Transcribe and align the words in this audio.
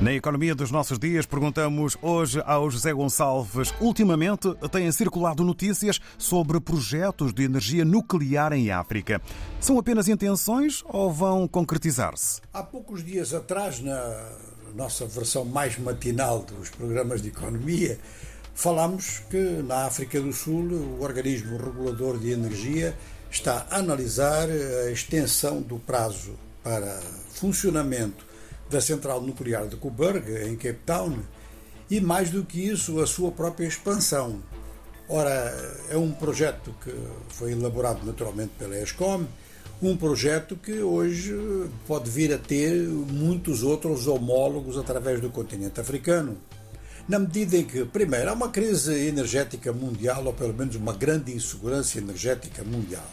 Na 0.00 0.14
economia 0.14 0.54
dos 0.54 0.70
nossos 0.70 0.98
dias, 0.98 1.26
perguntamos 1.26 1.94
hoje 2.00 2.42
ao 2.46 2.70
José 2.70 2.90
Gonçalves. 2.90 3.74
Ultimamente 3.78 4.48
têm 4.72 4.90
circulado 4.90 5.44
notícias 5.44 6.00
sobre 6.16 6.58
projetos 6.58 7.34
de 7.34 7.42
energia 7.42 7.84
nuclear 7.84 8.54
em 8.54 8.70
África. 8.70 9.20
São 9.60 9.78
apenas 9.78 10.08
intenções 10.08 10.82
ou 10.86 11.12
vão 11.12 11.46
concretizar-se? 11.46 12.40
Há 12.50 12.62
poucos 12.62 13.04
dias 13.04 13.34
atrás, 13.34 13.80
na 13.80 14.26
nossa 14.74 15.04
versão 15.04 15.44
mais 15.44 15.78
matinal 15.78 16.44
dos 16.44 16.70
programas 16.70 17.20
de 17.20 17.28
economia, 17.28 17.98
falámos 18.54 19.18
que 19.28 19.62
na 19.62 19.84
África 19.84 20.18
do 20.18 20.32
Sul 20.32 20.62
o 20.62 21.02
organismo 21.02 21.58
regulador 21.58 22.18
de 22.18 22.30
energia 22.30 22.96
está 23.30 23.66
a 23.70 23.76
analisar 23.76 24.48
a 24.48 24.90
extensão 24.90 25.60
do 25.60 25.78
prazo 25.78 26.32
para 26.64 26.98
funcionamento 27.34 28.29
da 28.70 28.80
central 28.80 29.20
nuclear 29.20 29.66
de 29.66 29.76
Coburg, 29.76 30.24
em 30.46 30.56
Cape 30.56 30.78
Town, 30.86 31.18
e 31.90 32.00
mais 32.00 32.30
do 32.30 32.44
que 32.44 32.68
isso, 32.68 33.00
a 33.00 33.06
sua 33.06 33.32
própria 33.32 33.66
expansão. 33.66 34.40
Ora, 35.08 35.52
é 35.90 35.96
um 35.96 36.12
projeto 36.12 36.72
que 36.82 36.94
foi 37.30 37.50
elaborado 37.52 38.06
naturalmente 38.06 38.52
pela 38.56 38.78
ESCOM, 38.78 39.26
um 39.82 39.96
projeto 39.96 40.56
que 40.56 40.80
hoje 40.80 41.34
pode 41.86 42.08
vir 42.08 42.32
a 42.32 42.38
ter 42.38 42.72
muitos 42.86 43.62
outros 43.62 44.06
homólogos 44.06 44.78
através 44.78 45.20
do 45.20 45.30
continente 45.30 45.80
africano. 45.80 46.36
Na 47.08 47.18
medida 47.18 47.56
em 47.56 47.64
que, 47.64 47.84
primeiro, 47.84 48.30
há 48.30 48.34
uma 48.34 48.50
crise 48.50 48.92
energética 49.08 49.72
mundial, 49.72 50.24
ou 50.24 50.32
pelo 50.32 50.54
menos 50.54 50.76
uma 50.76 50.92
grande 50.92 51.34
insegurança 51.34 51.98
energética 51.98 52.62
mundial. 52.62 53.10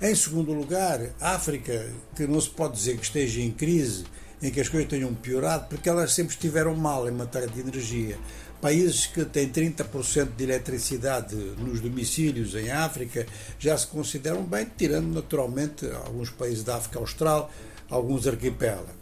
Em 0.00 0.14
segundo 0.14 0.52
lugar, 0.52 1.00
a 1.20 1.34
África, 1.34 1.92
que 2.16 2.26
não 2.26 2.40
se 2.40 2.48
pode 2.48 2.74
dizer 2.74 2.96
que 2.96 3.04
esteja 3.04 3.40
em 3.40 3.50
crise, 3.50 4.04
em 4.42 4.50
que 4.50 4.60
as 4.60 4.68
coisas 4.68 4.88
tenham 4.88 5.12
piorado, 5.14 5.66
porque 5.68 5.88
elas 5.88 6.12
sempre 6.12 6.34
estiveram 6.34 6.74
mal 6.74 7.08
em 7.08 7.12
matéria 7.12 7.48
de 7.48 7.60
energia. 7.60 8.18
Países 8.60 9.06
que 9.06 9.24
têm 9.24 9.48
30% 9.48 10.34
de 10.36 10.44
eletricidade 10.44 11.34
nos 11.34 11.80
domicílios 11.80 12.54
em 12.54 12.70
África 12.70 13.26
já 13.58 13.76
se 13.78 13.86
consideram 13.86 14.42
bem, 14.42 14.66
tirando 14.76 15.14
naturalmente 15.14 15.86
alguns 16.04 16.30
países 16.30 16.64
da 16.64 16.76
África 16.76 16.98
Austral, 16.98 17.50
alguns 17.88 18.26
arquipélagos. 18.26 18.98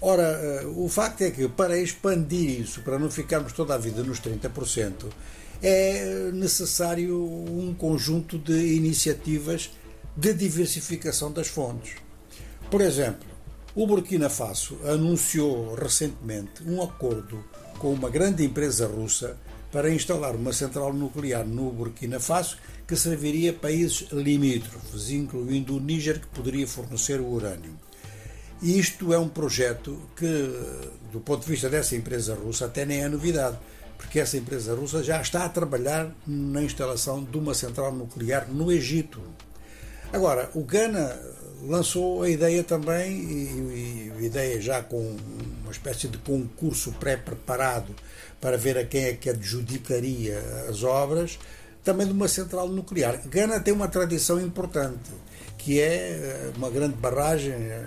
Ora, 0.00 0.22
eh, 0.22 0.66
o 0.66 0.88
facto 0.88 1.22
é 1.22 1.30
que 1.30 1.48
para 1.48 1.78
expandir 1.78 2.60
isso, 2.60 2.82
para 2.82 2.98
não 2.98 3.10
ficarmos 3.10 3.52
toda 3.52 3.74
a 3.74 3.78
vida 3.78 4.02
nos 4.02 4.20
30%, 4.20 5.06
é 5.62 6.30
necessário 6.32 7.24
um 7.24 7.74
conjunto 7.74 8.38
de 8.38 8.74
iniciativas 8.74 9.70
de 10.16 10.34
diversificação 10.34 11.32
das 11.32 11.48
fontes. 11.48 11.94
Por 12.70 12.80
exemplo, 12.80 13.35
o 13.76 13.86
Burkina 13.86 14.30
Faso 14.30 14.78
anunciou 14.86 15.74
recentemente 15.74 16.64
um 16.66 16.82
acordo 16.82 17.44
com 17.78 17.92
uma 17.92 18.08
grande 18.08 18.42
empresa 18.42 18.86
russa 18.86 19.36
para 19.70 19.90
instalar 19.90 20.34
uma 20.34 20.50
central 20.50 20.94
nuclear 20.94 21.44
no 21.46 21.70
Burkina 21.70 22.18
Faso 22.18 22.56
que 22.88 22.96
serviria 22.96 23.50
a 23.50 23.54
países 23.54 24.08
limítrofes, 24.12 25.10
incluindo 25.10 25.76
o 25.76 25.80
Níger, 25.80 26.20
que 26.20 26.26
poderia 26.28 26.66
fornecer 26.66 27.20
o 27.20 27.28
urânio. 27.28 27.78
E 28.62 28.78
isto 28.78 29.12
é 29.12 29.18
um 29.18 29.28
projeto 29.28 30.00
que, 30.16 30.26
do 31.12 31.20
ponto 31.20 31.44
de 31.44 31.50
vista 31.50 31.68
dessa 31.68 31.94
empresa 31.94 32.34
russa, 32.34 32.64
até 32.64 32.86
nem 32.86 33.02
é 33.02 33.08
novidade, 33.10 33.58
porque 33.98 34.20
essa 34.20 34.38
empresa 34.38 34.74
russa 34.74 35.04
já 35.04 35.20
está 35.20 35.44
a 35.44 35.50
trabalhar 35.50 36.10
na 36.26 36.62
instalação 36.62 37.22
de 37.22 37.36
uma 37.36 37.52
central 37.52 37.92
nuclear 37.92 38.48
no 38.48 38.72
Egito. 38.72 39.20
Agora, 40.14 40.50
o 40.54 40.62
Ghana 40.62 41.35
lançou 41.62 42.22
a 42.22 42.28
ideia 42.28 42.62
também, 42.62 43.12
e, 43.12 44.12
e 44.18 44.24
ideia 44.24 44.60
já 44.60 44.82
com 44.82 45.16
uma 45.62 45.70
espécie 45.70 46.08
de 46.08 46.18
concurso 46.18 46.92
pré-preparado 46.92 47.94
para 48.40 48.56
ver 48.56 48.78
a 48.78 48.84
quem 48.84 49.04
é 49.04 49.12
que 49.14 49.30
adjudicaria 49.30 50.38
as 50.68 50.82
obras, 50.82 51.38
também 51.82 52.06
de 52.06 52.12
uma 52.12 52.28
central 52.28 52.68
nuclear. 52.68 53.20
Gana 53.28 53.60
tem 53.60 53.72
uma 53.72 53.88
tradição 53.88 54.40
importante, 54.40 55.10
que 55.56 55.80
é 55.80 55.86
eh, 55.86 56.52
uma 56.56 56.68
grande 56.68 56.96
barragem 56.96 57.52
eh, 57.52 57.84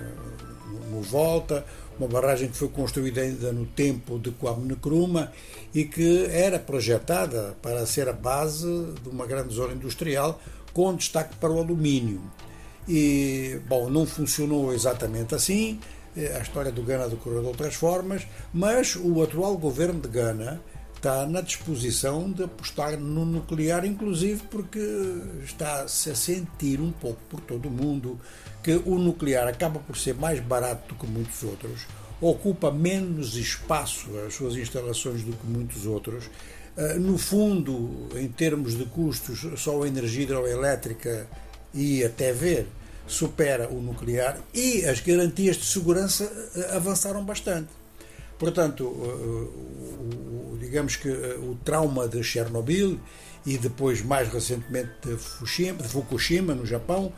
no 0.90 1.02
Volta, 1.02 1.66
uma 2.00 2.08
barragem 2.08 2.48
que 2.48 2.56
foi 2.56 2.70
construída 2.70 3.22
ainda 3.22 3.52
no 3.52 3.66
tempo 3.66 4.18
de 4.18 4.32
Kwame 4.32 4.72
Nkrumah 4.72 5.32
e 5.74 5.84
que 5.84 6.26
era 6.28 6.58
projetada 6.58 7.58
para 7.62 7.86
ser 7.86 8.08
a 8.08 8.14
base 8.14 8.94
de 9.04 9.10
uma 9.10 9.26
grande 9.26 9.54
zona 9.54 9.74
industrial 9.74 10.42
com 10.74 10.96
destaque 10.96 11.36
para 11.36 11.52
o 11.52 11.60
alumínio. 11.60 12.22
E, 12.88 13.60
bom, 13.68 13.90
não 13.90 14.06
funcionou 14.06 14.74
exatamente 14.74 15.36
assim. 15.36 15.80
Eh, 16.16 16.36
a 16.36 16.42
história 16.42 16.72
do 16.72 16.82
Ghana 16.82 17.08
decorreu 17.08 17.42
de 17.42 17.48
outras 17.48 17.76
formas, 17.76 18.26
mas 18.54 18.96
o 18.96 19.22
atual 19.22 19.58
governo 19.58 20.00
de 20.00 20.08
Ghana 20.08 20.62
está 20.96 21.26
na 21.26 21.40
disposição 21.40 22.30
de 22.30 22.44
apostar 22.44 22.98
no 22.98 23.26
nuclear, 23.26 23.86
inclusive 23.86 24.44
porque 24.50 24.80
está-se 25.44 26.10
a 26.10 26.16
sentir 26.16 26.82
um 26.82 26.92
pouco 26.92 27.20
por 27.30 27.40
todo 27.40 27.68
o 27.68 27.72
mundo 27.72 28.20
que 28.62 28.74
o 28.86 28.98
nuclear 28.98 29.48
acaba 29.48 29.80
por 29.80 29.98
ser 29.98 30.16
mais 30.16 30.40
barato 30.42 30.94
do 30.94 31.00
que 31.00 31.08
muitos 31.08 31.42
outros, 31.44 31.88
ocupa 32.20 32.70
menos 32.70 33.36
espaço 33.36 34.10
as 34.28 34.34
suas 34.34 34.56
instalações 34.56 35.24
do 35.24 35.32
que 35.32 35.48
muitos 35.48 35.86
outros. 35.86 36.30
Eh, 36.76 36.96
no 36.96 37.18
fundo, 37.18 38.10
em 38.16 38.28
termos 38.28 38.78
de 38.78 38.86
custos, 38.86 39.46
só 39.58 39.82
a 39.82 39.88
energia 39.88 40.24
hidroelétrica 40.24 41.28
e 41.74 42.04
até 42.04 42.32
ver 42.34 42.68
supera 43.10 43.68
o 43.70 43.82
nuclear 43.82 44.38
e 44.54 44.86
as 44.86 45.00
garantias 45.02 45.58
de 45.58 45.66
segurança 45.66 46.32
eh, 46.56 46.76
avançaram 46.76 47.26
bastante. 47.26 47.70
Portanto, 48.38 48.96
eh, 49.04 50.60
digamos 50.60 50.96
que 50.96 51.10
eh, 51.10 51.38
o 51.40 51.58
trauma 51.66 52.08
de 52.08 52.24
Chernobyl 52.24 53.00
e 53.46 53.58
depois 53.58 54.02
mais 54.02 54.32
recentemente 54.32 54.92
de 55.04 55.18
Fukushima, 55.18 55.82
de 55.82 55.90
Fukushima 55.90 56.54
no 56.54 56.66
Japão, 56.66 57.12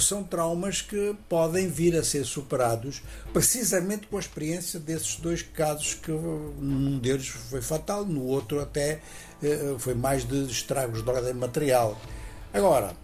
são 0.00 0.24
traumas 0.24 0.82
que 0.82 1.14
podem 1.28 1.68
vir 1.68 1.94
a 1.94 2.02
ser 2.02 2.24
superados 2.24 3.02
precisamente 3.32 4.08
com 4.08 4.16
a 4.16 4.20
experiência 4.20 4.80
desses 4.80 5.14
dois 5.14 5.42
casos 5.42 5.94
que 5.94 6.10
um 6.10 6.98
deles 6.98 7.28
foi 7.28 7.62
fatal, 7.62 8.04
no 8.04 8.24
outro 8.24 8.60
até 8.60 9.00
foi 9.78 9.94
mais 9.94 10.26
de 10.26 10.50
estragos 10.50 11.04
de 11.04 11.08
ordem 11.08 11.34
material. 11.34 11.96
Agora, 12.52 12.96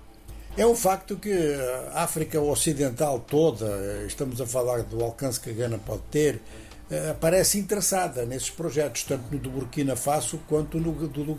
é 0.56 0.66
um 0.66 0.74
facto 0.74 1.16
que 1.16 1.32
a 1.92 2.02
África 2.02 2.40
Ocidental 2.40 3.20
toda, 3.20 4.04
estamos 4.06 4.40
a 4.40 4.46
falar 4.46 4.82
do 4.82 5.02
alcance 5.02 5.38
que 5.38 5.50
a 5.50 5.52
Gana 5.52 5.78
pode 5.78 6.02
ter, 6.10 6.40
eh, 6.90 7.14
parece 7.20 7.58
interessada 7.58 8.24
nesses 8.24 8.48
projetos, 8.48 9.02
tanto 9.02 9.24
no 9.30 9.38
do 9.38 9.50
Burkina 9.50 9.96
Faso 9.96 10.40
quanto 10.48 10.78
no 10.78 10.92
do, 10.92 11.24
do. 11.24 11.36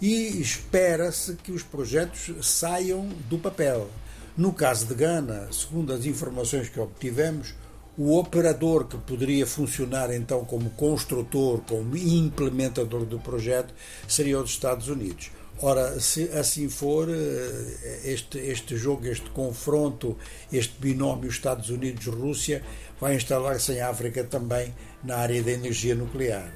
E 0.00 0.40
espera-se 0.40 1.34
que 1.36 1.50
os 1.50 1.62
projetos 1.62 2.46
saiam 2.46 3.08
do 3.28 3.38
papel. 3.38 3.88
No 4.36 4.52
caso 4.52 4.86
de 4.86 4.94
Ghana, 4.94 5.48
segundo 5.50 5.92
as 5.92 6.06
informações 6.06 6.68
que 6.68 6.78
obtivemos, 6.78 7.54
o 7.98 8.16
operador 8.16 8.86
que 8.86 8.96
poderia 8.96 9.44
funcionar 9.44 10.14
então 10.14 10.44
como 10.44 10.70
construtor, 10.70 11.60
como 11.68 11.96
implementador 11.96 13.04
do 13.04 13.18
projeto, 13.18 13.74
seria 14.06 14.38
os 14.38 14.50
Estados 14.50 14.88
Unidos. 14.88 15.32
Ora, 15.60 15.98
se 15.98 16.28
assim 16.28 16.68
for, 16.68 17.08
eh, 17.10 18.00
este, 18.04 18.38
este 18.38 18.76
jogo, 18.76 19.08
este 19.08 19.28
confronto, 19.30 20.16
este 20.52 20.74
binómio 20.78 21.28
Estados 21.28 21.68
Unidos-Rússia 21.70 22.62
vai 23.00 23.16
instalar-se 23.16 23.72
em 23.72 23.80
África 23.80 24.22
também 24.22 24.72
na 25.02 25.16
área 25.16 25.42
da 25.42 25.50
energia 25.50 25.96
nuclear. 25.96 26.52